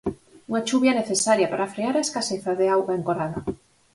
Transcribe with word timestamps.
Unha 0.49 0.65
chuvia 0.67 0.97
necesaria 1.01 1.51
para 1.51 1.71
frear 1.73 1.95
a 1.97 2.05
escaseza 2.05 2.51
de 2.59 2.65
auga 2.75 2.93
encorada. 2.99 3.39